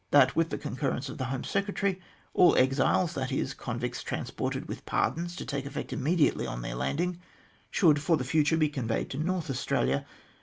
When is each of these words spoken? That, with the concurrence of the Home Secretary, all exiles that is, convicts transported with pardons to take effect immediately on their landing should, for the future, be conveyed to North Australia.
That, 0.09 0.35
with 0.35 0.49
the 0.49 0.57
concurrence 0.57 1.09
of 1.09 1.19
the 1.19 1.25
Home 1.25 1.43
Secretary, 1.43 2.01
all 2.33 2.55
exiles 2.57 3.13
that 3.13 3.31
is, 3.31 3.53
convicts 3.53 4.01
transported 4.01 4.67
with 4.67 4.83
pardons 4.87 5.35
to 5.35 5.45
take 5.45 5.63
effect 5.67 5.93
immediately 5.93 6.47
on 6.47 6.63
their 6.63 6.73
landing 6.73 7.19
should, 7.69 8.01
for 8.01 8.17
the 8.17 8.23
future, 8.23 8.57
be 8.57 8.67
conveyed 8.67 9.11
to 9.11 9.19
North 9.19 9.47
Australia. 9.51 10.07